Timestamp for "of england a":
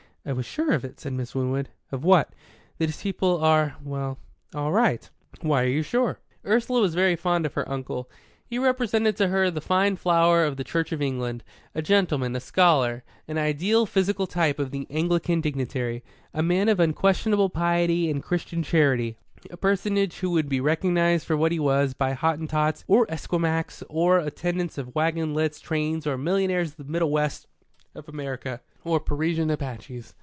10.91-11.81